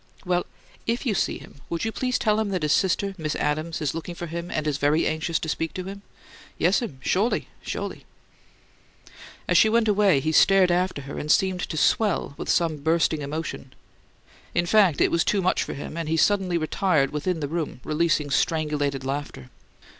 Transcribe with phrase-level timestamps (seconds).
[0.25, 0.47] "Well,
[0.87, 3.93] if you see him, would you please tell him that his sister, Miss Adams, is
[3.93, 6.01] looking for him and very anxious to speak to him?"
[6.57, 6.99] "Yes'm.
[7.03, 8.03] Sho'ly, sho'ly!"
[9.47, 13.21] As she went away he stared after her and seemed to swell with some bursting
[13.21, 13.75] emotion.
[14.55, 17.79] In fact, it was too much for him, and he suddenly retired within the room,
[17.83, 19.51] releasing strangulated laughter.